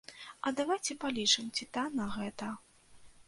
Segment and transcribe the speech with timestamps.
[0.45, 2.51] А давайце палічым, ці танна гэта?